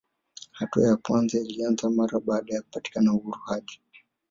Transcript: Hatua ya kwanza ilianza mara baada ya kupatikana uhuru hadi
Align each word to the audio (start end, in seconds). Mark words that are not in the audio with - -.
Hatua 0.51 0.87
ya 0.87 0.95
kwanza 0.95 1.39
ilianza 1.39 1.89
mara 1.89 2.19
baada 2.19 2.55
ya 2.55 2.61
kupatikana 2.61 3.13
uhuru 3.13 3.39
hadi 3.45 3.79